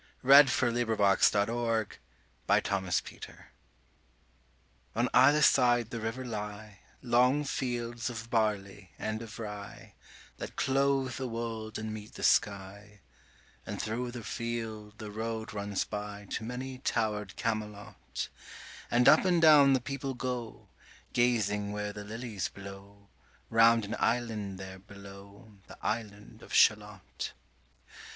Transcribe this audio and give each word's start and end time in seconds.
1809–1892 0.25 1.23
700. 1.23 1.45
The 1.45 1.55
Lady 1.61 1.61
of 1.61 1.77
Shalott 1.77 3.37
PART 3.43 3.47
ION 4.95 5.09
either 5.13 5.41
side 5.43 5.91
the 5.91 5.99
river 5.99 6.25
lie 6.25 6.79
Long 7.03 7.43
fields 7.43 8.09
of 8.09 8.31
barley 8.31 8.89
and 8.97 9.21
of 9.21 9.37
rye, 9.37 9.93
That 10.37 10.55
clothe 10.55 11.17
the 11.17 11.27
wold 11.27 11.77
and 11.77 11.93
meet 11.93 12.15
the 12.15 12.23
sky; 12.23 13.01
And 13.67 13.79
thro' 13.79 14.09
the 14.09 14.23
field 14.23 14.97
the 14.97 15.11
road 15.11 15.53
runs 15.53 15.83
by 15.83 16.25
To 16.31 16.43
many 16.43 16.79
tower'd 16.79 17.35
Camelot; 17.35 17.97
5 18.89 18.89
And 18.89 19.07
up 19.07 19.23
and 19.23 19.39
down 19.39 19.73
the 19.73 19.79
people 19.79 20.15
go, 20.15 20.69
Gazing 21.13 21.71
where 21.73 21.93
the 21.93 22.03
lilies 22.03 22.49
blow 22.49 23.09
Round 23.51 23.85
an 23.85 23.95
island 23.99 24.57
there 24.57 24.79
below, 24.79 25.59
The 25.67 25.77
island 25.83 26.41
of 26.41 26.51
Shalott. 26.55 27.33